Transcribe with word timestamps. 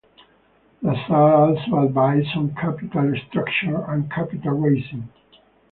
Lazard 0.81 1.31
also 1.59 1.85
advises 1.85 2.35
on 2.35 2.55
capital 2.55 3.13
structure 3.27 3.85
and 3.87 4.09
capital 4.11 4.53
raising. 4.53 5.07